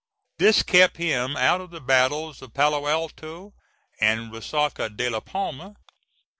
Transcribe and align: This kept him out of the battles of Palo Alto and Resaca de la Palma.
This 0.39 0.63
kept 0.63 0.97
him 0.97 1.37
out 1.37 1.61
of 1.61 1.69
the 1.69 1.79
battles 1.79 2.41
of 2.41 2.55
Palo 2.55 2.87
Alto 2.87 3.53
and 3.99 4.31
Resaca 4.31 4.89
de 4.89 5.09
la 5.11 5.19
Palma. 5.19 5.75